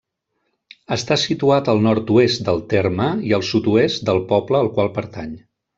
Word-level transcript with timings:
Està 0.95 1.17
situat 1.23 1.69
al 1.75 1.83
nord-oest 1.89 2.43
del 2.49 2.65
terme 2.75 3.13
i 3.31 3.39
al 3.41 3.47
sud-oest 3.53 4.09
del 4.11 4.27
poble 4.33 4.63
al 4.63 4.75
qual 4.79 4.95
pertany. 5.01 5.41